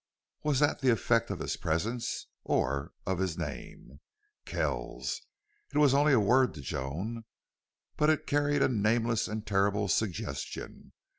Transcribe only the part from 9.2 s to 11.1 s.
and terrible suggestion.